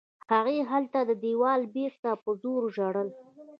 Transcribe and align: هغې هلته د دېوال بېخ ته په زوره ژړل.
هغې 0.31 0.57
هلته 0.71 0.99
د 1.09 1.11
دېوال 1.23 1.61
بېخ 1.73 1.93
ته 2.03 2.11
په 2.21 2.29
زوره 2.41 2.67
ژړل. 2.75 3.09